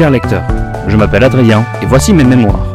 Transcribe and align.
chers 0.00 0.10
lecteurs. 0.10 0.48
Je 0.88 0.96
m'appelle 0.96 1.22
Adrien 1.24 1.62
et 1.82 1.84
voici 1.84 2.14
mes 2.14 2.24
mémoires. 2.24 2.72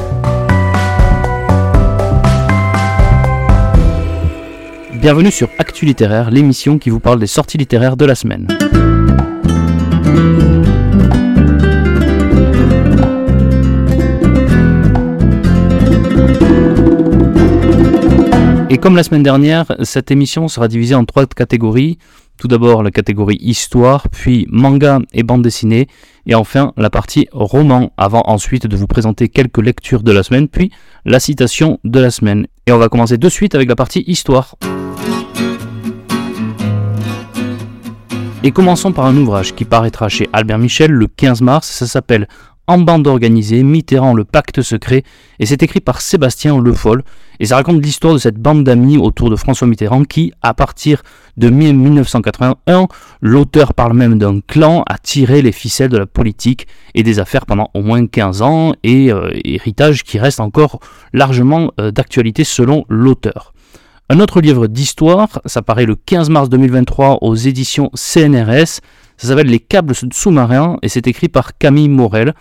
Bienvenue 4.93 5.31
sur 5.31 5.49
Actu 5.57 5.85
Littéraire, 5.85 6.29
l'émission 6.29 6.77
qui 6.77 6.91
vous 6.91 6.99
parle 6.99 7.19
des 7.19 7.25
sorties 7.25 7.57
littéraires 7.57 7.97
de 7.97 8.05
la 8.05 8.13
semaine. 8.13 8.47
Et 18.69 18.77
comme 18.77 18.95
la 18.95 19.01
semaine 19.01 19.23
dernière, 19.23 19.65
cette 19.81 20.11
émission 20.11 20.47
sera 20.47 20.67
divisée 20.67 20.93
en 20.93 21.05
trois 21.05 21.25
catégories. 21.25 21.97
Tout 22.37 22.47
d'abord 22.47 22.83
la 22.83 22.91
catégorie 22.91 23.37
histoire, 23.39 24.09
puis 24.09 24.45
manga 24.49 24.99
et 25.13 25.23
bande 25.23 25.41
dessinée, 25.41 25.87
et 26.25 26.35
enfin 26.35 26.73
la 26.77 26.89
partie 26.89 27.27
roman, 27.31 27.91
avant 27.97 28.23
ensuite 28.25 28.67
de 28.67 28.75
vous 28.75 28.87
présenter 28.87 29.29
quelques 29.29 29.63
lectures 29.63 30.03
de 30.03 30.11
la 30.11 30.23
semaine, 30.23 30.47
puis 30.47 30.71
la 31.05 31.19
citation 31.19 31.79
de 31.83 31.99
la 31.99 32.11
semaine. 32.11 32.47
Et 32.67 32.71
on 32.71 32.77
va 32.77 32.89
commencer 32.89 33.17
de 33.17 33.29
suite 33.29 33.55
avec 33.55 33.69
la 33.69 33.75
partie 33.75 34.03
histoire. 34.07 34.55
Et 38.43 38.51
commençons 38.51 38.91
par 38.91 39.05
un 39.05 39.17
ouvrage 39.17 39.55
qui 39.55 39.65
paraîtra 39.65 40.07
chez 40.07 40.29
Albert 40.31 40.59
Michel 40.59 40.91
le 40.91 41.07
15 41.07 41.41
mars, 41.41 41.67
ça 41.67 41.87
s'appelle 41.87 42.27
en 42.67 42.79
bande 42.79 43.07
organisée, 43.07 43.63
Mitterrand 43.63 44.13
le 44.13 44.23
pacte 44.23 44.61
secret, 44.61 45.03
et 45.39 45.45
c'est 45.45 45.63
écrit 45.63 45.81
par 45.81 46.01
Sébastien 46.01 46.59
Le 46.59 46.73
Foll, 46.73 47.03
et 47.39 47.45
ça 47.45 47.57
raconte 47.57 47.83
l'histoire 47.83 48.13
de 48.13 48.19
cette 48.19 48.37
bande 48.37 48.63
d'amis 48.63 48.97
autour 48.97 49.29
de 49.29 49.35
François 49.35 49.67
Mitterrand 49.67 50.03
qui, 50.03 50.33
à 50.41 50.53
partir 50.53 51.03
de 51.37 51.49
1981, 51.49 52.87
l'auteur 53.21 53.73
parle 53.73 53.93
même 53.93 54.17
d'un 54.17 54.39
clan 54.39 54.83
à 54.87 54.97
tirer 54.97 55.41
les 55.41 55.51
ficelles 55.51 55.89
de 55.89 55.97
la 55.97 56.05
politique 56.05 56.67
et 56.93 57.03
des 57.03 57.19
affaires 57.19 57.45
pendant 57.45 57.69
au 57.73 57.81
moins 57.81 58.05
15 58.07 58.41
ans, 58.41 58.73
et 58.83 59.11
euh, 59.11 59.31
héritage 59.43 60.03
qui 60.03 60.19
reste 60.19 60.39
encore 60.39 60.79
largement 61.13 61.71
euh, 61.79 61.91
d'actualité 61.91 62.43
selon 62.43 62.85
l'auteur. 62.89 63.53
Un 64.07 64.19
autre 64.19 64.39
livre 64.39 64.67
d'histoire, 64.67 65.41
ça 65.45 65.63
paraît 65.63 65.87
le 65.87 65.95
15 65.95 66.29
mars 66.29 66.47
2023 66.49 67.19
aux 67.21 67.33
éditions 67.33 67.89
CNRS, 67.95 68.81
ça 69.17 69.27
s'appelle 69.27 69.47
Les 69.47 69.59
câbles 69.59 69.93
sous-marins 70.11 70.77
et 70.81 70.89
c'est 70.89 71.07
écrit 71.07 71.29
par 71.29 71.57
Camille 71.57 71.89
Morel. 71.89 72.33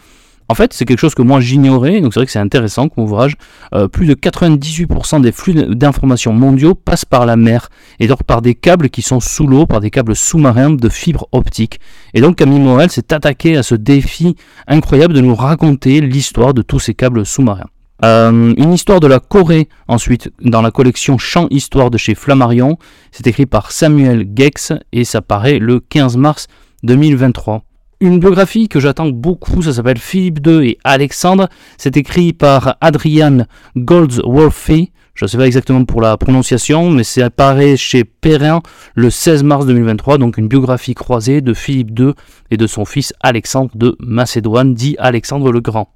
En 0.48 0.55
fait, 0.55 0.75
c'est 0.75 0.84
quelque 0.84 0.98
chose 0.98 1.14
que 1.14 1.22
moi 1.22 1.41
j'ignorais, 1.41 2.03
donc 2.03 2.12
c'est 2.12 2.20
vrai 2.20 2.27
que 2.27 2.33
c'est 2.33 2.39
intéressant 2.39 2.89
comme 2.89 3.05
ouvrage. 3.05 3.36
Euh, 3.75 3.89
plus 3.89 4.06
de 4.06 4.14
98% 4.14 5.22
des 5.22 5.33
flux 5.33 5.55
d'informations 5.55 6.34
mondiaux 6.34 6.75
passent 6.75 7.06
par 7.06 7.25
la 7.25 7.36
mer, 7.36 7.70
et 7.98 8.06
donc 8.06 8.25
par 8.25 8.42
des 8.42 8.55
câbles 8.55 8.91
qui 8.91 9.00
sont 9.00 9.20
sous 9.20 9.47
l'eau, 9.47 9.64
par 9.64 9.80
des 9.80 9.91
câbles 9.91 10.14
sous-marins 10.14 10.70
de 10.70 10.89
fibres 10.91 11.28
optiques. 11.33 11.80
Et 12.12 12.20
donc 12.20 12.36
Camille 12.36 12.61
Morel 12.61 12.91
s'est 12.91 13.14
attaqué 13.14 13.56
à 13.56 13.62
ce 13.62 13.75
défi 13.75 14.36
incroyable 14.69 15.14
de 15.14 15.20
nous 15.22 15.34
raconter 15.34 16.02
l'histoire 16.02 16.52
de 16.52 16.61
tous 16.61 16.78
ces 16.78 16.92
câbles 16.92 17.25
sous-marins. 17.25 17.70
Euh, 18.05 18.52
une 18.58 18.72
histoire 18.72 19.00
de 19.00 19.06
la 19.06 19.20
Corée, 19.20 19.69
ensuite, 19.89 20.30
dans 20.42 20.61
la 20.61 20.70
collection 20.70 21.17
Chant 21.17 21.47
Histoire 21.50 21.91
de 21.91 21.97
chez 21.97 22.14
Flammarion. 22.14 22.77
C'est 23.12 23.27
écrit 23.27 23.47
par 23.47 23.72
Samuel 23.72 24.27
Gex 24.34 24.72
et 24.92 25.05
ça 25.05 25.22
paraît 25.22 25.58
le 25.58 25.80
15 25.80 26.19
mars 26.19 26.48
2023. 26.84 27.62
Une 28.00 28.20
biographie 28.20 28.68
que 28.68 28.80
j'attends 28.80 29.08
beaucoup, 29.08 29.62
ça 29.62 29.72
s'appelle 29.72 29.98
Philippe 29.98 30.46
II 30.46 30.68
et 30.68 30.78
Alexandre. 30.84 31.48
C'est 31.78 31.96
écrit 31.96 32.32
par 32.32 32.77
Adrian 32.80 33.46
Goldsworthy. 33.77 34.92
Je 35.14 35.24
ne 35.24 35.28
sais 35.28 35.38
pas 35.38 35.46
exactement 35.46 35.84
pour 35.84 36.00
la 36.00 36.16
prononciation, 36.16 36.90
mais 36.90 37.05
c'est 37.05 37.22
apparaît 37.22 37.77
chez 37.77 38.05
Perrin 38.05 38.60
le 38.94 39.10
16 39.10 39.44
mars 39.44 39.64
2023, 39.64 40.18
donc 40.18 40.38
une 40.38 40.48
biographie 40.48 40.94
croisée 40.94 41.40
de 41.40 41.55
Philippe 41.55 41.98
II 41.98 42.12
et 42.50 42.56
de 42.56 42.66
son 42.66 42.84
fils 42.84 43.14
Alexandre 43.20 43.70
de 43.74 43.96
Macédoine, 44.01 44.74
dit 44.74 44.96
Alexandre 44.98 45.52
le 45.52 45.61
Grand. 45.61 45.95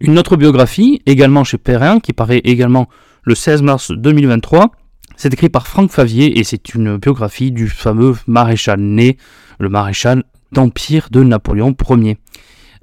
Une 0.00 0.18
autre 0.18 0.36
biographie, 0.36 1.02
également 1.06 1.44
chez 1.44 1.58
Perrin, 1.58 1.98
qui 1.98 2.12
paraît 2.12 2.42
également 2.44 2.88
le 3.24 3.34
16 3.34 3.62
mars 3.62 3.90
2023, 3.90 4.70
c'est 5.18 5.34
écrit 5.34 5.48
par 5.48 5.66
Franck 5.66 5.90
Favier 5.90 6.38
et 6.38 6.44
c'est 6.44 6.74
une 6.74 6.96
biographie 6.96 7.50
du 7.50 7.68
fameux 7.68 8.14
maréchal 8.28 8.80
né, 8.80 9.18
le 9.58 9.68
maréchal 9.68 10.22
d'Empire 10.52 11.08
de 11.10 11.24
Napoléon 11.24 11.76
Ier. 11.90 12.16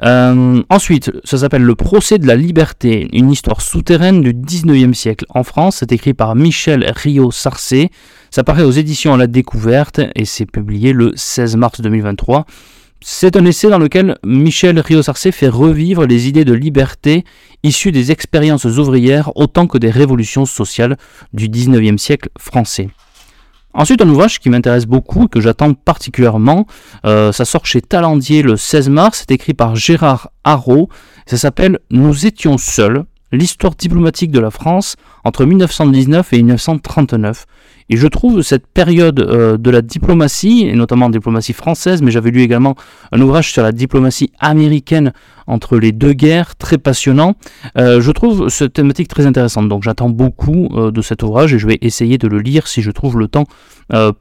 Euh, 0.03 0.61
ensuite, 0.69 1.13
ça 1.23 1.37
s'appelle 1.37 1.63
Le 1.63 1.75
procès 1.75 2.19
de 2.19 2.27
la 2.27 2.35
liberté, 2.35 3.07
une 3.13 3.31
histoire 3.31 3.61
souterraine 3.61 4.21
du 4.21 4.33
19e 4.33 4.93
siècle 4.93 5.25
en 5.29 5.43
France. 5.43 5.77
C'est 5.79 5.93
écrit 5.93 6.13
par 6.13 6.35
Michel 6.35 6.91
Rio-Sarcé. 6.93 7.89
Ça 8.31 8.43
paraît 8.43 8.63
aux 8.63 8.71
éditions 8.71 9.15
la 9.15 9.27
découverte 9.27 10.01
et 10.13 10.25
c'est 10.25 10.45
publié 10.45 10.91
le 10.91 11.13
16 11.15 11.55
mars 11.55 11.79
2023. 11.79 12.45
C'est 13.07 13.35
un 13.35 13.45
essai 13.45 13.69
dans 13.69 13.77
lequel 13.77 14.17
Michel 14.25 14.79
Rio-Sarcé 14.79 15.31
fait 15.31 15.47
revivre 15.47 16.07
les 16.07 16.27
idées 16.27 16.43
de 16.43 16.53
liberté 16.53 17.23
issues 17.61 17.91
des 17.91 18.11
expériences 18.11 18.65
ouvrières 18.65 19.31
autant 19.35 19.67
que 19.67 19.77
des 19.77 19.91
révolutions 19.91 20.47
sociales 20.47 20.97
du 21.31 21.47
19e 21.47 21.99
siècle 21.99 22.29
français. 22.39 22.89
Ensuite, 23.75 24.01
un 24.01 24.09
ouvrage 24.09 24.39
qui 24.39 24.49
m'intéresse 24.49 24.87
beaucoup, 24.87 25.27
que 25.27 25.39
j'attends 25.39 25.75
particulièrement, 25.75 26.65
euh, 27.05 27.31
ça 27.31 27.45
sort 27.45 27.67
chez 27.67 27.79
Talendier 27.79 28.41
le 28.41 28.57
16 28.57 28.89
mars, 28.89 29.19
c'est 29.19 29.35
écrit 29.35 29.53
par 29.53 29.75
Gérard 29.75 30.31
Haro, 30.43 30.89
ça 31.27 31.37
s'appelle 31.37 31.77
Nous 31.91 32.25
étions 32.25 32.57
seuls, 32.57 33.05
l'histoire 33.31 33.75
diplomatique 33.75 34.31
de 34.31 34.39
la 34.39 34.49
France 34.49 34.95
entre 35.23 35.45
1919 35.45 36.33
et 36.33 36.37
1939. 36.37 37.45
Et 37.89 37.97
je 37.97 38.07
trouve 38.07 38.41
cette 38.41 38.65
période 38.65 39.19
euh, 39.19 39.57
de 39.57 39.69
la 39.69 39.81
diplomatie, 39.81 40.67
et 40.67 40.73
notamment 40.73 41.09
diplomatie 41.09 41.53
française, 41.53 42.01
mais 42.01 42.11
j'avais 42.11 42.31
lu 42.31 42.41
également 42.41 42.75
un 43.11 43.21
ouvrage 43.21 43.51
sur 43.51 43.61
la 43.61 43.71
diplomatie 43.71 44.31
américaine 44.39 45.13
entre 45.45 45.77
les 45.77 45.91
deux 45.91 46.13
guerres, 46.13 46.55
très 46.55 46.79
passionnant. 46.79 47.35
Euh, 47.77 48.01
je 48.01 48.11
trouve 48.11 48.49
cette 48.49 48.73
thématique 48.73 49.07
très 49.07 49.27
intéressante, 49.27 49.69
donc 49.69 49.83
j'attends 49.83 50.09
beaucoup 50.09 50.69
euh, 50.73 50.89
de 50.89 51.01
cet 51.01 51.21
ouvrage 51.21 51.53
et 51.53 51.59
je 51.59 51.67
vais 51.67 51.77
essayer 51.81 52.17
de 52.17 52.27
le 52.27 52.39
lire 52.39 52.67
si 52.67 52.81
je 52.81 52.91
trouve 52.91 53.19
le 53.19 53.27
temps 53.27 53.45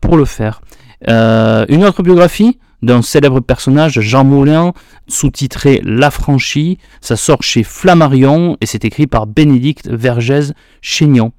pour 0.03 0.19
le 0.19 0.27
faire. 0.27 0.61
une 1.09 1.85
autre 1.85 2.03
biographie 2.03 2.59
d'un 2.83 3.01
célèbre 3.01 3.41
personnage, 3.41 4.01
Jean 4.01 4.25
Moulin, 4.25 4.75
sous-titré 5.09 5.81
L'affranchi, 5.85 6.79
ça 7.01 7.17
sort 7.17 7.43
chez 7.43 7.63
Flammarion 7.63 8.59
et 8.61 8.67
c'est 8.67 8.85
écrit 8.85 9.07
par 9.07 9.27
Bénédicte 9.27 9.89
Vergès 9.89 10.53
Chénion. 10.83 11.33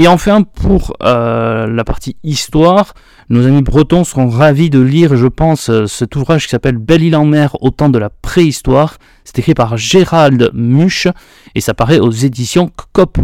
Et 0.00 0.08
enfin, 0.08 0.42
pour 0.42 0.96
euh, 1.04 1.68
la 1.68 1.84
partie 1.84 2.16
histoire, 2.24 2.94
nos 3.28 3.46
amis 3.46 3.62
bretons 3.62 4.02
seront 4.02 4.28
ravis 4.28 4.68
de 4.68 4.80
lire, 4.80 5.16
je 5.16 5.28
pense, 5.28 5.70
euh, 5.70 5.86
cet 5.86 6.16
ouvrage 6.16 6.44
qui 6.44 6.50
s'appelle 6.50 6.78
Belle 6.78 7.04
île 7.04 7.14
en 7.14 7.24
mer 7.24 7.56
au 7.60 7.70
temps 7.70 7.88
de 7.88 7.98
la 7.98 8.10
préhistoire. 8.10 8.96
C'est 9.22 9.38
écrit 9.38 9.54
par 9.54 9.76
Gérald 9.76 10.50
Muche 10.52 11.06
et 11.54 11.60
ça 11.60 11.74
paraît 11.74 12.00
aux 12.00 12.10
éditions 12.10 12.72
Cop. 12.92 13.18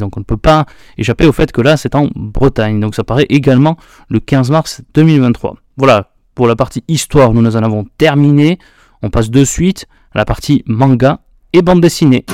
Donc 0.00 0.16
on 0.16 0.20
ne 0.20 0.24
peut 0.24 0.38
pas 0.38 0.64
échapper 0.96 1.26
au 1.26 1.32
fait 1.32 1.52
que 1.52 1.60
là 1.60 1.76
c'est 1.76 1.94
en 1.94 2.08
Bretagne. 2.14 2.80
Donc 2.80 2.94
ça 2.94 3.04
paraît 3.04 3.26
également 3.28 3.76
le 4.08 4.18
15 4.18 4.50
mars 4.50 4.80
2023. 4.94 5.56
Voilà, 5.76 6.10
pour 6.34 6.46
la 6.46 6.56
partie 6.56 6.84
histoire, 6.88 7.34
nous 7.34 7.54
en 7.54 7.62
avons 7.62 7.84
terminé. 7.98 8.58
On 9.02 9.10
passe 9.10 9.30
de 9.30 9.44
suite 9.44 9.86
à 10.14 10.18
la 10.18 10.24
partie 10.24 10.62
manga 10.66 11.20
et 11.52 11.60
bande 11.60 11.82
dessinée. 11.82 12.24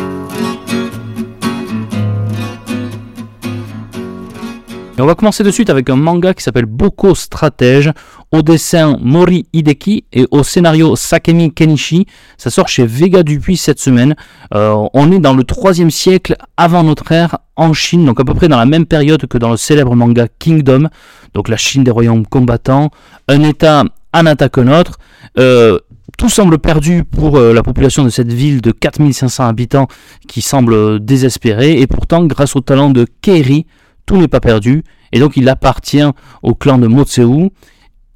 On 5.01 5.07
va 5.07 5.15
commencer 5.15 5.43
de 5.43 5.51
suite 5.51 5.71
avec 5.71 5.89
un 5.91 5.97
manga 5.97 6.35
qui 6.35 6.43
s'appelle 6.43 6.67
Boko 6.67 7.15
Stratège, 7.15 7.91
au 8.33 8.43
dessin 8.43 8.97
Mori 9.01 9.47
Hideki 9.53 10.05
et 10.13 10.27
au 10.31 10.43
scénario 10.43 10.97
Sakemi 10.97 11.53
Kenichi. 11.53 12.07
Ça 12.39 12.51
sort 12.51 12.69
chez 12.69 12.87
Vega 12.87 13.23
Dupuis 13.23 13.57
cette 13.57 13.81
semaine. 13.81 14.15
Euh, 14.55 14.75
on 14.95 15.11
est 15.13 15.19
dans 15.19 15.35
le 15.35 15.45
3 15.45 15.75
siècle 15.91 16.37
avant 16.57 16.83
notre 16.83 17.11
ère 17.13 17.39
en 17.57 17.73
Chine, 17.73 18.05
donc 18.05 18.21
à 18.21 18.25
peu 18.25 18.35
près 18.35 18.49
dans 18.49 18.59
la 18.59 18.67
même 18.67 18.87
période 18.87 19.27
que 19.27 19.39
dans 19.39 19.51
le 19.51 19.57
célèbre 19.57 19.95
manga 19.95 20.27
Kingdom, 20.39 20.89
donc 21.35 21.49
la 21.49 21.57
Chine 21.57 21.85
des 21.85 21.91
royaumes 21.91 22.27
combattants, 22.27 22.91
un 23.29 23.43
état 23.43 23.85
en 24.13 24.27
attaque 24.27 24.59
un 24.59 24.69
autre. 24.69 24.99
Euh, 25.39 25.79
tout 26.19 26.29
semble 26.29 26.59
perdu 26.59 27.05
pour 27.05 27.39
euh, 27.39 27.53
la 27.55 27.63
population 27.63 28.05
de 28.05 28.11
cette 28.11 28.33
ville 28.33 28.61
de 28.61 28.73
4500 28.73 29.47
habitants 29.47 29.87
qui 30.29 30.43
semble 30.43 31.03
désespérée, 31.05 31.81
et 31.81 31.87
pourtant 31.87 32.25
grâce 32.25 32.57
au 32.57 32.61
talent 32.61 32.91
de 32.91 33.07
Keiri, 33.23 33.67
tout 34.11 34.17
n'est 34.17 34.27
pas 34.27 34.41
perdu, 34.41 34.83
et 35.13 35.21
donc 35.21 35.37
il 35.37 35.49
appartient 35.49 36.03
au 36.43 36.57
clan 36.57 36.79
de 36.79 36.89
Motseu. 36.89 37.29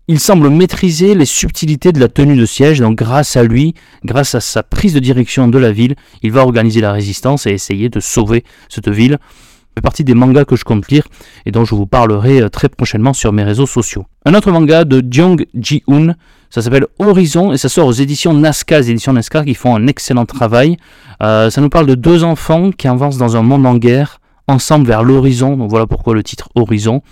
Il 0.08 0.18
semble 0.18 0.50
maîtriser 0.50 1.14
les 1.14 1.24
subtilités 1.24 1.92
de 1.92 2.00
la 2.00 2.08
tenue 2.08 2.36
de 2.36 2.44
siège, 2.46 2.80
donc 2.80 2.96
grâce 2.96 3.36
à 3.36 3.44
lui, 3.44 3.74
grâce 4.04 4.34
à 4.34 4.40
sa 4.40 4.64
prise 4.64 4.92
de 4.92 4.98
direction 4.98 5.46
de 5.46 5.56
la 5.56 5.70
ville, 5.70 5.94
il 6.24 6.32
va 6.32 6.42
organiser 6.42 6.80
la 6.80 6.90
résistance 6.90 7.46
et 7.46 7.50
essayer 7.50 7.90
de 7.90 8.00
sauver 8.00 8.42
cette 8.68 8.88
ville. 8.88 9.18
Fait 9.76 9.82
partie 9.82 10.02
des 10.02 10.14
mangas 10.14 10.46
que 10.46 10.56
je 10.56 10.64
compte 10.64 10.88
lire 10.88 11.06
et 11.46 11.52
dont 11.52 11.64
je 11.64 11.76
vous 11.76 11.86
parlerai 11.86 12.42
euh, 12.42 12.48
très 12.48 12.68
prochainement 12.68 13.12
sur 13.12 13.32
mes 13.32 13.44
réseaux 13.44 13.66
sociaux. 13.66 14.04
Un 14.24 14.34
autre 14.34 14.50
manga 14.50 14.84
de 14.84 15.00
Jung 15.08 15.46
Ji-hoon, 15.54 16.16
ça 16.50 16.60
s'appelle 16.60 16.86
Horizon 16.98 17.52
et 17.52 17.56
ça 17.56 17.68
sort 17.68 17.86
aux 17.86 17.92
éditions 17.92 18.34
Nazca, 18.34 18.80
les 18.80 18.90
éditions 18.90 19.12
Nazca 19.12 19.44
qui 19.44 19.54
font 19.54 19.76
un 19.76 19.86
excellent 19.86 20.26
travail. 20.26 20.76
Euh, 21.22 21.50
ça 21.50 21.60
nous 21.60 21.68
parle 21.68 21.86
de 21.86 21.94
deux 21.94 22.24
enfants 22.24 22.72
qui 22.72 22.88
avancent 22.88 23.18
dans 23.18 23.36
un 23.36 23.42
monde 23.42 23.64
en 23.64 23.76
guerre 23.76 24.18
ensemble 24.48 24.86
vers 24.86 25.02
l'horizon. 25.02 25.56
Donc 25.56 25.70
voilà 25.70 25.86
pourquoi 25.86 26.14
le 26.14 26.22
titre 26.22 26.48
Horizon. 26.54 27.02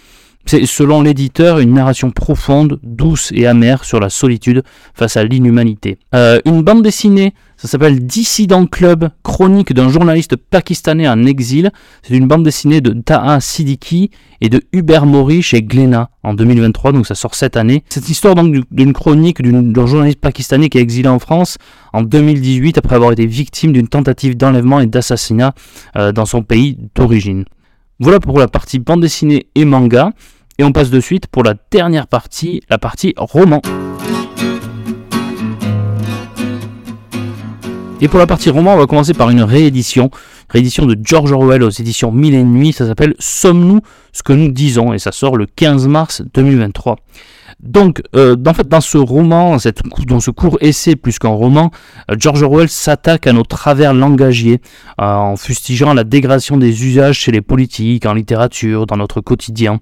C'est 0.45 0.67
selon 0.67 1.03
l'éditeur 1.03 1.61
une 1.61 1.73
narration 1.73 2.11
profonde, 2.11 2.81
douce 2.83 3.31
et 3.33 3.47
amère 3.47 3.85
sur 3.85 4.01
la 4.01 4.11
solitude 4.11 4.65
face 4.93 5.17
à 5.17 5.23
l'inhumanité. 5.23 5.99
Euh, 6.15 6.41
une 6.45 6.63
bande 6.63 6.83
dessinée, 6.83 7.33
Ça 7.63 7.69
s'appelle 7.69 8.05
Dissident 8.05 8.67
Club, 8.67 9.11
chronique 9.23 9.73
d'un 9.73 9.89
journaliste 9.89 10.35
pakistanais 10.35 11.07
en 11.07 11.25
exil. 11.27 11.71
C'est 12.03 12.17
une 12.17 12.27
bande 12.27 12.43
dessinée 12.43 12.81
de 12.81 12.91
Taha 12.91 13.39
Siddiqui 13.39 14.11
et 14.41 14.49
de 14.49 14.63
Hubert 14.73 15.07
Mori 15.07 15.43
chez 15.43 15.63
Glénat 15.63 16.11
en 16.25 16.35
2023, 16.35 16.91
donc 16.91 17.07
ça 17.07 17.15
sort 17.15 17.37
cette 17.37 17.57
année. 17.57 17.85
Cette 17.89 18.09
histoire 18.09 18.35
donc 18.35 18.65
d'une 18.73 18.93
chronique 18.93 19.41
d'un 19.41 19.87
journaliste 19.87 20.19
pakistanais 20.19 20.71
qui 20.71 20.79
est 20.79 20.81
exilé 20.81 21.09
en 21.09 21.21
France 21.21 21.57
en 21.93 22.03
2018 22.03 22.79
après 22.79 22.97
avoir 22.97 23.13
été 23.13 23.27
victime 23.27 23.73
d'une 23.73 23.87
tentative 23.87 24.37
d'enlèvement 24.37 24.81
et 24.81 24.87
d'assassinat 24.87 25.55
euh, 25.95 26.11
dans 26.11 26.27
son 26.27 26.43
pays 26.43 26.77
d'origine. 26.97 27.45
Voilà 28.01 28.19
pour 28.19 28.41
la 28.41 28.49
partie 28.49 28.81
bande 28.81 29.03
dessinée 29.03 29.47
et 29.55 29.65
manga. 29.65 30.11
Et 30.59 30.65
on 30.65 30.73
passe 30.73 30.91
de 30.91 30.99
suite 30.99 31.29
pour 31.29 31.45
la 31.45 31.55
dernière 31.71 32.09
partie, 32.09 32.61
la 32.69 32.79
partie 32.79 33.15
roman. 33.17 33.63
Et 38.03 38.09
pour 38.09 38.19
la 38.19 38.27
partie 38.27 38.51
roman, 38.51 38.75
on 38.75 38.79
va 38.79 38.87
commencer 38.87 39.15
par 39.15 39.31
une 39.31 39.45
réédition. 39.45 40.11
Réédition 40.49 40.87
de 40.87 40.97
George 41.01 41.31
Orwell 41.31 41.63
aux 41.63 41.71
éditions 41.71 42.11
Mille 42.11 42.35
et 42.35 42.43
Nuits. 42.43 42.73
Ça 42.73 42.85
s'appelle 42.85 43.15
Sommes-nous 43.21 43.81
ce 44.13 44.25
que 44.25 44.33
nous 44.33 44.51
disons? 44.51 44.93
Et 44.93 44.99
ça 44.99 45.13
sort 45.13 45.37
le 45.37 45.47
15 45.47 45.87
mars 45.87 46.21
2023. 46.35 46.97
Donc, 47.61 48.03
euh, 48.17 48.35
en 48.45 48.55
fait, 48.55 48.67
dans 48.67 48.81
ce 48.81 48.99
roman, 48.99 49.57
dans 50.09 50.21
ce 50.21 50.31
court 50.33 50.59
essai 50.61 50.97
plus 50.97 51.21
qu'un 51.21 51.29
roman, 51.29 51.71
euh, 52.11 52.17
George 52.19 52.43
Orwell 52.43 52.69
s'attaque 52.69 53.29
à 53.29 53.33
nos 53.33 53.45
travers 53.45 53.95
langagiers, 53.95 54.61
euh, 55.01 55.05
en 55.05 55.37
fustigeant 55.37 55.95
la 55.95 56.03
dégradation 56.03 56.57
des 56.57 56.85
usages 56.85 57.21
chez 57.21 57.31
les 57.31 57.41
politiques, 57.41 58.05
en 58.05 58.15
littérature, 58.15 58.87
dans 58.87 58.97
notre 58.97 59.21
quotidien. 59.21 59.79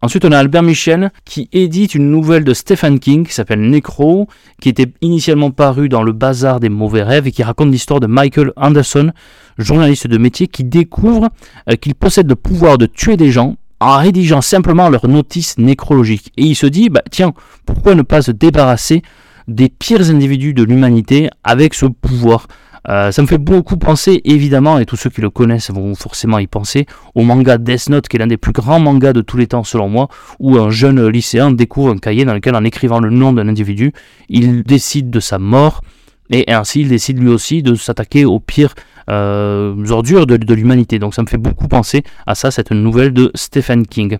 Ensuite, 0.00 0.24
on 0.24 0.30
a 0.30 0.38
Albert 0.38 0.62
Michel 0.62 1.10
qui 1.24 1.48
édite 1.52 1.96
une 1.96 2.10
nouvelle 2.10 2.44
de 2.44 2.54
Stephen 2.54 3.00
King 3.00 3.26
qui 3.26 3.34
s'appelle 3.34 3.68
Necro, 3.68 4.28
qui 4.60 4.68
était 4.68 4.92
initialement 5.00 5.50
paru 5.50 5.88
dans 5.88 6.04
Le 6.04 6.12
Bazar 6.12 6.60
des 6.60 6.68
mauvais 6.68 7.02
rêves 7.02 7.26
et 7.26 7.32
qui 7.32 7.42
raconte 7.42 7.72
l'histoire 7.72 7.98
de 7.98 8.06
Michael 8.06 8.52
Anderson, 8.56 9.10
journaliste 9.58 10.06
de 10.06 10.16
métier, 10.16 10.46
qui 10.46 10.62
découvre 10.62 11.30
euh, 11.68 11.74
qu'il 11.74 11.96
possède 11.96 12.28
le 12.28 12.36
pouvoir 12.36 12.78
de 12.78 12.86
tuer 12.86 13.16
des 13.16 13.32
gens 13.32 13.56
en 13.80 13.98
rédigeant 13.98 14.40
simplement 14.40 14.88
leur 14.88 15.08
notice 15.08 15.58
nécrologique. 15.58 16.32
Et 16.36 16.44
il 16.44 16.54
se 16.54 16.66
dit, 16.66 16.90
bah, 16.90 17.02
tiens, 17.10 17.32
pourquoi 17.66 17.96
ne 17.96 18.02
pas 18.02 18.22
se 18.22 18.30
débarrasser 18.30 19.02
des 19.48 19.68
pires 19.68 20.10
individus 20.10 20.54
de 20.54 20.62
l'humanité 20.62 21.28
avec 21.42 21.74
ce 21.74 21.86
pouvoir? 21.86 22.46
Euh, 22.88 23.12
ça 23.12 23.22
me 23.22 23.26
fait 23.26 23.38
beaucoup 23.38 23.76
penser, 23.76 24.20
évidemment, 24.24 24.78
et 24.78 24.86
tous 24.86 24.96
ceux 24.96 25.10
qui 25.10 25.20
le 25.20 25.30
connaissent 25.30 25.70
vont 25.70 25.94
forcément 25.94 26.38
y 26.38 26.46
penser, 26.46 26.86
au 27.14 27.22
manga 27.22 27.58
Death 27.58 27.90
Note, 27.90 28.08
qui 28.08 28.16
est 28.16 28.20
l'un 28.20 28.26
des 28.26 28.36
plus 28.36 28.52
grands 28.52 28.80
mangas 28.80 29.12
de 29.12 29.20
tous 29.20 29.36
les 29.36 29.46
temps, 29.46 29.64
selon 29.64 29.88
moi, 29.88 30.08
où 30.38 30.56
un 30.56 30.70
jeune 30.70 31.06
lycéen 31.08 31.50
découvre 31.50 31.90
un 31.90 31.98
cahier 31.98 32.24
dans 32.24 32.34
lequel, 32.34 32.54
en 32.54 32.64
écrivant 32.64 33.00
le 33.00 33.10
nom 33.10 33.32
d'un 33.32 33.48
individu, 33.48 33.92
il 34.28 34.62
décide 34.62 35.10
de 35.10 35.20
sa 35.20 35.38
mort, 35.38 35.82
et 36.30 36.52
ainsi 36.52 36.80
il 36.80 36.88
décide 36.88 37.18
lui 37.18 37.28
aussi 37.28 37.62
de 37.62 37.74
s'attaquer 37.74 38.24
aux 38.24 38.40
pires 38.40 38.74
euh, 39.08 39.74
ordures 39.88 40.26
de, 40.26 40.36
de 40.36 40.54
l'humanité. 40.54 40.98
Donc 40.98 41.14
ça 41.14 41.22
me 41.22 41.26
fait 41.26 41.38
beaucoup 41.38 41.68
penser 41.68 42.02
à 42.26 42.34
ça, 42.34 42.50
cette 42.50 42.70
nouvelle 42.70 43.12
de 43.12 43.30
Stephen 43.34 43.86
King. 43.86 44.18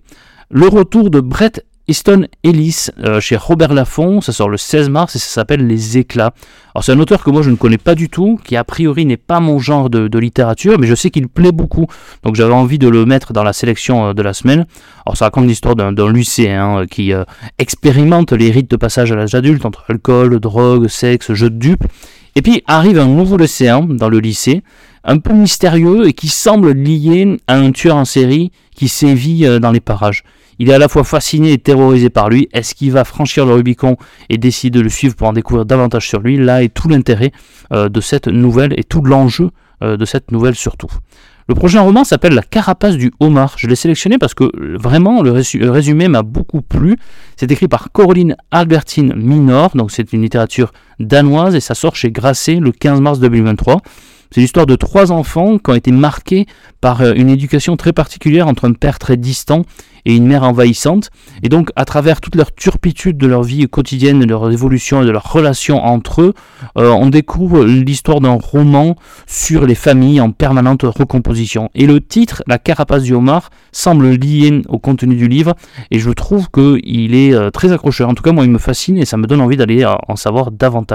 Le 0.51 0.67
retour 0.69 1.11
de 1.11 1.21
Brett 1.21 1.65
Easton 1.89 2.27
Ellis 2.45 2.89
euh, 3.03 3.19
chez 3.19 3.37
Robert 3.37 3.73
Laffont, 3.73 4.21
ça 4.21 4.33
sort 4.33 4.51
le 4.51 4.59
16 4.59 4.91
mars 4.91 5.17
et 5.17 5.19
ça 5.19 5.29
s'appelle 5.29 5.67
Les 5.67 5.97
Éclats. 5.97 6.35
Alors 6.75 6.85
c'est 6.85 6.93
un 6.93 7.01
auteur 7.01 7.25
que 7.25 7.31
moi 7.31 7.41
je 7.41 7.49
ne 7.49 7.57
connais 7.57 7.79
pas 7.79 7.95
du 7.95 8.11
tout, 8.11 8.39
qui 8.45 8.57
a 8.57 8.65
priori 8.65 9.07
n'est 9.07 9.17
pas 9.17 9.41
mon 9.41 9.59
genre 9.59 9.89
de, 9.89 10.19
littérature, 10.19 10.79
mais 10.79 10.87
je 10.87 10.95
sais 10.95 11.09
qu'il 11.09 11.29
plaît 11.29 11.51
beaucoup, 11.51 11.87
donc 12.25 12.35
j'avais 12.35 12.53
envie 12.53 12.79
de 12.79 12.89
le 12.89 13.07
mettre 13.07 13.33
dans 13.33 13.43
la 13.43 13.55
sélection 13.55 14.09
euh, 14.09 14.13
de 14.13 14.21
la 14.21 14.35
semaine. 14.35 14.67
Alors 15.07 15.17
ça 15.17 15.25
raconte 15.25 15.47
l'histoire 15.47 15.77
d'un 15.77 16.13
lycéen 16.13 16.81
euh, 16.81 16.87
qui 16.87 17.13
expérimente 17.57 18.33
les 18.33 18.51
rites 18.51 18.71
de 18.71 18.77
passage 18.77 19.11
à 19.11 19.17
l'âge 19.17 19.35
adulte 19.35 19.65
entre 19.65 19.85
alcool, 19.89 20.39
drogue, 20.41 20.89
sexe, 20.89 21.33
jeu 21.33 21.49
de 21.49 21.57
dupes. 21.57 21.85
Et 22.37 22.43
puis 22.43 22.63
arrive 22.67 22.99
un 22.99 23.07
nouveau 23.07 23.39
lycéen 23.39 23.81
dans 23.89 24.11
le 24.11 24.19
lycée, 24.19 24.63
un 25.05 25.19
peu 25.19 25.33
mystérieux 25.33 26.07
et 26.07 26.13
qui 26.13 26.29
semble 26.29 26.73
lié 26.73 27.39
à 27.47 27.55
un 27.55 27.73
tueur 27.73 27.97
en 27.97 28.05
série 28.05 28.53
qui 28.77 28.89
sévit 28.89 29.59
dans 29.59 29.73
les 29.73 29.81
parages. 29.81 30.23
Il 30.59 30.71
est 30.71 30.75
à 30.75 30.79
la 30.79 30.89
fois 30.89 31.05
fasciné 31.05 31.53
et 31.53 31.59
terrorisé 31.59 32.11
par 32.11 32.29
lui. 32.29 32.49
Est-ce 32.53 32.75
qu'il 32.75 32.93
va 32.93 33.05
franchir 33.05 33.47
le 33.47 33.55
Rubicon 33.55 33.97
et 34.29 34.39
décider 34.39 34.79
de 34.79 34.83
le 34.83 34.89
suivre 34.89 35.15
pour 35.15 35.29
en 35.29 35.33
découvrir 35.33 35.65
davantage 35.65 36.09
sur 36.09 36.21
lui? 36.21 36.37
Là 36.37 36.63
est 36.63 36.69
tout 36.69 36.89
l'intérêt 36.89 37.33
euh, 37.73 37.89
de 37.89 38.01
cette 38.01 38.29
nouvelle 38.29 38.75
et 38.77 38.85
tout 38.85 39.03
l'enjeu 39.03 39.51
euh, 39.83 39.97
de 39.97 40.05
cette 40.05 40.33
nouvelle 40.33 40.55
surtout. 40.55 40.89
Le 41.49 41.55
prochain 41.55 41.81
roman 41.81 42.05
s'appelle 42.05 42.35
La 42.35 42.43
carapace 42.43 42.97
du 42.97 43.11
homard. 43.21 43.55
Je 43.57 43.69
l'ai 43.69 43.77
sélectionné 43.77 44.19
parce 44.19 44.35
que 44.35 44.45
euh, 44.45 44.77
vraiment 44.79 45.23
le, 45.23 45.31
résumé 45.71 46.07
m'a 46.09 46.23
beaucoup 46.23 46.61
plu. 46.61 46.99
C'est 47.37 47.51
écrit 47.51 47.69
par 47.69 47.91
Coraline 47.91 48.37
Albertine 48.51 49.15
Minor, 49.15 49.71
donc 49.75 49.91
c'est 49.91 50.13
une 50.13 50.21
littérature 50.21 50.73
danoise 51.01 51.55
et 51.55 51.61
ça 51.61 51.75
sort 51.75 51.97
chez 51.97 52.11
Grasset 52.11 52.57
le 52.57 52.73
15 52.73 53.01
mars 53.01 53.21
2023. 53.21 53.81
C'est 54.31 54.43
l'histoire 54.43 54.67
de 54.67 54.77
trois 54.77 55.11
enfants 55.11 55.57
qui 55.59 55.71
ont 55.71 55.75
été 55.75 55.91
marqués 55.91 56.47
par 56.81 57.01
euh, 57.01 57.15
une 57.17 57.31
éducation 57.31 57.77
très 57.77 57.93
particulière 57.93 58.47
entre 58.47 58.69
un 58.69 58.75
père 58.75 58.99
très 58.99 59.17
distant 59.17 59.63
et 60.05 60.15
une 60.15 60.27
mère 60.27 60.43
envahissante. 60.43 61.11
Et 61.43 61.49
donc, 61.49 61.71
à 61.77 61.85
travers 61.85 62.21
toute 62.21 62.35
leur 62.35 62.53
turpitude 62.55 63.17
de 63.17 63.27
leur 63.27 63.43
vie 63.43 63.67
quotidienne, 63.69 64.21
de 64.21 64.27
leur 64.27 64.51
évolution 64.51 65.03
et 65.03 65.07
de 65.07 65.11
leurs 65.11 65.33
relations 65.33 65.83
entre 65.83 66.23
eux, 66.23 66.35
euh, 66.77 66.91
on 66.91 67.09
découvre 67.09 67.65
l'histoire 67.65 68.21
d'un 68.21 68.39
roman 68.41 68.97
sur 69.27 69.67
les 69.67 69.75
familles 69.75 70.21
en 70.21 70.31
permanente 70.31 70.83
recomposition. 70.83 71.71
Et 71.75 71.87
le 71.87 72.01
titre, 72.01 72.43
La 72.47 72.59
carapace 72.59 73.03
du 73.03 73.15
homard, 73.15 73.51
semble 73.73 74.11
lié 74.11 74.63
au 74.69 74.79
contenu 74.79 75.15
du 75.17 75.29
livre 75.29 75.55
et 75.91 75.99
je 75.99 76.11
trouve 76.11 76.49
qu'il 76.51 77.15
est 77.15 77.35
euh, 77.35 77.51
très 77.51 77.73
accrocheur. 77.73 78.09
En 78.09 78.15
tout 78.15 78.23
cas, 78.23 78.33
moi, 78.33 78.45
il 78.45 78.51
me 78.51 78.59
fascine 78.59 78.99
et 78.99 79.05
ça 79.05 79.17
me 79.17 79.27
donne 79.27 79.41
envie 79.41 79.57
d'aller 79.57 79.85
en 79.87 80.17
savoir 80.17 80.51
davantage. 80.51 80.88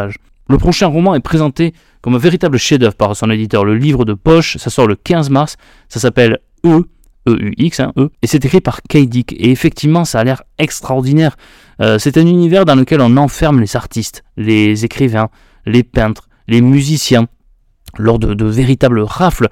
Le 0.49 0.57
prochain 0.57 0.87
roman 0.87 1.15
est 1.15 1.19
présenté 1.19 1.73
comme 2.01 2.15
un 2.15 2.19
véritable 2.19 2.57
chef-d'œuvre 2.57 2.95
par 2.95 3.15
son 3.15 3.29
éditeur, 3.29 3.63
le 3.65 3.75
livre 3.75 4.05
de 4.05 4.13
poche. 4.13 4.57
Ça 4.57 4.69
sort 4.69 4.87
le 4.87 4.95
15 4.95 5.29
mars. 5.29 5.55
Ça 5.89 5.99
s'appelle 5.99 6.39
E. 6.65 6.83
E-U-X, 7.25 7.79
hein, 7.79 7.93
E, 7.97 8.09
et 8.21 8.27
c'est 8.27 8.43
écrit 8.43 8.59
par 8.59 8.81
Kay 8.81 9.05
Dick. 9.05 9.33
Et 9.33 9.49
effectivement, 9.51 10.03
ça 10.03 10.19
a 10.19 10.23
l'air 10.25 10.43
extraordinaire. 10.57 11.37
Euh, 11.79 11.97
c'est 11.97 12.17
un 12.17 12.27
univers 12.27 12.65
dans 12.65 12.75
lequel 12.75 12.99
on 12.99 13.15
enferme 13.15 13.61
les 13.61 13.77
artistes, 13.77 14.25
les 14.35 14.83
écrivains, 14.83 15.29
les 15.65 15.83
peintres, 15.83 16.27
les 16.49 16.61
musiciens, 16.61 17.27
lors 17.97 18.19
de, 18.19 18.33
de 18.33 18.45
véritables 18.45 18.99
rafles. 18.99 19.47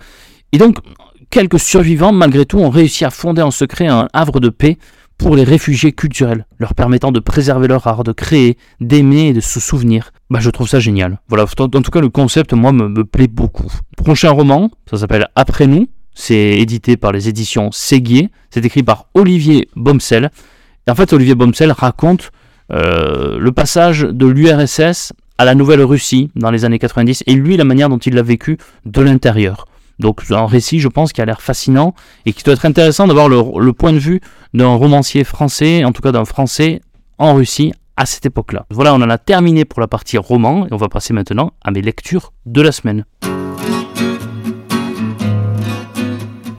Et 0.51 0.57
donc, 0.57 0.79
quelques 1.29 1.59
survivants, 1.59 2.11
malgré 2.11 2.45
tout, 2.45 2.59
ont 2.59 2.69
réussi 2.69 3.05
à 3.05 3.09
fonder 3.09 3.41
en 3.41 3.51
secret 3.51 3.87
un 3.87 4.09
havre 4.11 4.39
de 4.39 4.49
paix 4.49 4.77
pour 5.21 5.35
les 5.35 5.43
réfugiés 5.43 5.91
culturels, 5.91 6.45
leur 6.57 6.73
permettant 6.73 7.11
de 7.11 7.19
préserver 7.19 7.67
leur 7.67 7.85
art, 7.85 8.03
de 8.03 8.11
créer, 8.11 8.57
d'aimer 8.79 9.27
et 9.27 9.33
de 9.33 9.39
se 9.39 9.59
souvenir. 9.59 10.11
Bah, 10.29 10.39
je 10.41 10.49
trouve 10.49 10.67
ça 10.67 10.79
génial. 10.79 11.19
Voilà, 11.29 11.43
en 11.43 11.67
tout 11.67 11.91
cas, 11.91 12.01
le 12.01 12.09
concept, 12.09 12.53
moi, 12.53 12.71
me, 12.71 13.03
plaît 13.03 13.27
beaucoup. 13.27 13.71
Prochain 13.97 14.31
roman, 14.31 14.71
ça 14.89 14.97
s'appelle 14.97 15.27
Après 15.35 15.67
nous. 15.67 15.87
C'est 16.13 16.57
édité 16.59 16.97
par 16.97 17.11
les 17.11 17.29
éditions 17.29 17.71
Séguier. 17.71 18.29
C'est 18.49 18.65
écrit 18.65 18.83
par 18.83 19.05
Olivier 19.13 19.69
Bomsel. 19.75 20.31
Et 20.87 20.91
en 20.91 20.95
fait, 20.95 21.13
Olivier 21.13 21.35
Bomsel 21.35 21.71
raconte 21.71 22.31
euh, 22.71 23.37
le 23.39 23.51
passage 23.51 24.01
de 24.01 24.25
l'URSS 24.25 25.13
à 25.37 25.45
la 25.45 25.55
Nouvelle-Russie 25.55 26.29
dans 26.35 26.51
les 26.51 26.65
années 26.65 26.79
90 26.79 27.23
et 27.27 27.35
lui, 27.35 27.57
la 27.57 27.63
manière 27.63 27.89
dont 27.89 27.97
il 27.97 28.15
l'a 28.15 28.23
vécu 28.23 28.57
de 28.85 29.01
l'intérieur. 29.01 29.65
Donc 30.01 30.23
un 30.31 30.47
récit, 30.47 30.79
je 30.79 30.87
pense, 30.87 31.13
qui 31.13 31.21
a 31.21 31.25
l'air 31.25 31.41
fascinant 31.41 31.93
et 32.25 32.33
qui 32.33 32.43
doit 32.43 32.55
être 32.55 32.65
intéressant 32.65 33.05
d'avoir 33.05 33.29
le, 33.29 33.71
point 33.71 33.93
de 33.93 33.99
vue 33.99 34.19
d'un 34.55 34.73
romancier 34.73 35.23
français, 35.23 35.85
en 35.85 35.91
tout 35.91 36.01
cas 36.01 36.11
d'un 36.11 36.25
français 36.25 36.81
en 37.19 37.35
Russie 37.35 37.71
à 37.97 38.07
cette 38.07 38.25
époque-là. 38.25 38.65
Voilà, 38.71 38.95
on 38.95 39.01
en 39.01 39.09
a 39.11 39.19
terminé 39.19 39.63
pour 39.63 39.79
la 39.79 39.87
partie 39.87 40.17
roman 40.17 40.65
et 40.65 40.69
on 40.73 40.77
va 40.77 40.89
passer 40.89 41.13
maintenant 41.13 41.53
à 41.63 41.69
mes 41.69 41.81
lectures 41.81 42.33
de 42.47 42.61
la 42.61 42.71
semaine. 42.71 43.05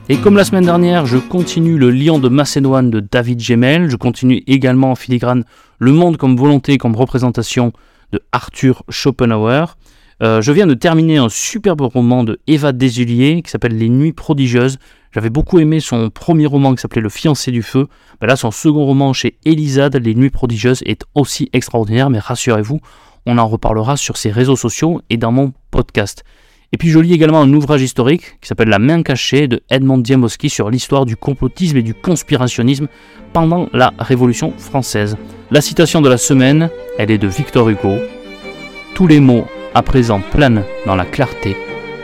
Et 0.07 0.17
comme 0.17 0.37
la 0.37 0.45
semaine 0.45 0.65
dernière, 0.65 1.05
je 1.05 1.17
continue 1.17 1.77
le 1.77 1.91
Lion 1.91 2.19
de 2.19 2.29
Macédoine 2.29 2.89
de 2.89 3.01
David 3.01 3.41
Gemmel, 3.41 3.89
je 3.89 3.97
continue 3.97 4.41
également 4.47 4.91
en 4.91 4.95
filigrane 4.95 5.43
Le 5.79 5.91
Monde 5.91 6.15
comme 6.15 6.37
volonté, 6.37 6.77
comme 6.77 6.95
représentation 6.95 7.73
de 8.13 8.21
Arthur 8.31 8.83
Schopenhauer. 8.87 9.75
Euh, 10.21 10.41
je 10.41 10.51
viens 10.51 10.67
de 10.67 10.73
terminer 10.73 11.17
un 11.17 11.29
superbe 11.29 11.81
roman 11.81 12.23
de 12.23 12.39
Eva 12.47 12.71
Desulier 12.71 13.41
qui 13.41 13.49
s'appelle 13.49 13.77
Les 13.77 13.89
Nuits 13.89 14.13
prodigieuses. 14.13 14.77
J'avais 15.11 15.29
beaucoup 15.29 15.59
aimé 15.59 15.79
son 15.79 16.09
premier 16.09 16.45
roman 16.45 16.75
qui 16.75 16.81
s'appelait 16.81 17.01
Le 17.01 17.09
fiancé 17.09 17.51
du 17.51 17.63
feu. 17.63 17.87
Là, 18.21 18.35
son 18.35 18.51
second 18.51 18.85
roman 18.85 19.13
chez 19.13 19.37
Elisade, 19.45 19.95
Les 19.95 20.15
Nuits 20.15 20.29
prodigieuses, 20.29 20.81
est 20.85 21.03
aussi 21.15 21.49
extraordinaire, 21.53 22.09
mais 22.09 22.19
rassurez-vous, 22.19 22.79
on 23.25 23.37
en 23.37 23.47
reparlera 23.47 23.97
sur 23.97 24.17
ses 24.17 24.31
réseaux 24.31 24.55
sociaux 24.55 25.01
et 25.09 25.17
dans 25.17 25.31
mon 25.31 25.53
podcast. 25.71 26.23
Et 26.73 26.77
puis 26.77 26.89
je 26.89 26.97
lis 26.97 27.13
également 27.13 27.41
un 27.41 27.53
ouvrage 27.53 27.83
historique 27.83 28.39
qui 28.41 28.47
s'appelle 28.47 28.69
La 28.69 28.79
main 28.79 29.03
cachée 29.03 29.47
de 29.47 29.61
Edmond 29.69 29.99
Diamowski 29.99 30.49
sur 30.49 30.71
l'histoire 30.71 31.05
du 31.05 31.15
complotisme 31.15 31.77
et 31.77 31.83
du 31.83 31.93
conspirationnisme 31.93 32.87
pendant 33.31 33.69
la 33.73 33.93
Révolution 33.99 34.51
française. 34.57 35.15
La 35.51 35.61
citation 35.61 36.01
de 36.01 36.09
la 36.09 36.17
semaine, 36.17 36.71
elle 36.97 37.11
est 37.11 37.19
de 37.19 37.27
Victor 37.27 37.69
Hugo. 37.69 37.97
Tous 38.95 39.05
les 39.05 39.19
mots 39.19 39.45
à 39.73 39.81
présent 39.81 40.21
planent 40.21 40.63
dans 40.85 40.95
la 40.95 41.05
clarté, 41.05 41.55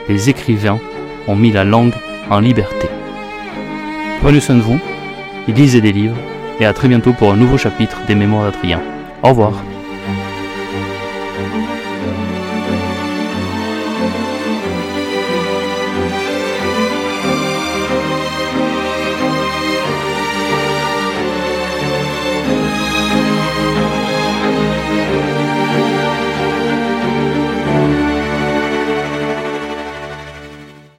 les 0.07 0.29
écrivains 0.29 0.79
ont 1.27 1.35
mis 1.35 1.51
la 1.51 1.63
langue 1.63 1.93
en 2.29 2.39
liberté. 2.39 2.87
Prenez 4.21 4.39
soin 4.39 4.55
de 4.55 4.61
vous, 4.61 4.79
lisez 5.47 5.81
des 5.81 5.91
livres, 5.91 6.17
et 6.59 6.65
à 6.65 6.73
très 6.73 6.87
bientôt 6.87 7.13
pour 7.13 7.31
un 7.31 7.37
nouveau 7.37 7.57
chapitre 7.57 7.99
des 8.07 8.15
Mémoires 8.15 8.51
d'Adrien. 8.51 8.81
Au 9.23 9.29
revoir. 9.29 9.53